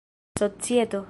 societo 0.37 0.99